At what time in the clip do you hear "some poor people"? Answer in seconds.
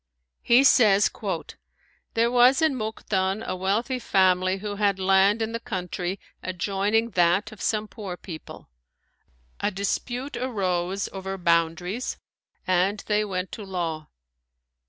7.61-8.67